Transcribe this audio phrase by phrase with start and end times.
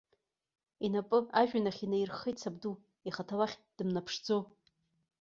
[0.85, 2.73] Инапы ажәҩан ахь инаирххеит сабду,
[3.07, 4.37] ихаҭа уахь дымнаԥшӡо.